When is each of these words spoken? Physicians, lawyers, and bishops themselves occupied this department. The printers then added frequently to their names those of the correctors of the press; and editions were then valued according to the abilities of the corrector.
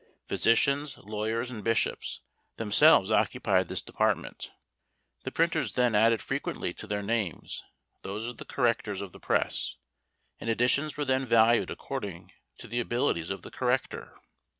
Physicians, 0.27 0.97
lawyers, 0.97 1.51
and 1.51 1.63
bishops 1.63 2.21
themselves 2.57 3.11
occupied 3.11 3.67
this 3.67 3.83
department. 3.83 4.51
The 5.25 5.31
printers 5.31 5.73
then 5.73 5.93
added 5.93 6.23
frequently 6.23 6.73
to 6.73 6.87
their 6.87 7.03
names 7.03 7.63
those 8.01 8.25
of 8.25 8.37
the 8.37 8.45
correctors 8.45 9.01
of 9.01 9.11
the 9.11 9.19
press; 9.19 9.75
and 10.39 10.49
editions 10.49 10.97
were 10.97 11.05
then 11.05 11.27
valued 11.27 11.69
according 11.69 12.31
to 12.57 12.67
the 12.67 12.79
abilities 12.79 13.29
of 13.29 13.43
the 13.43 13.51
corrector. 13.51 14.15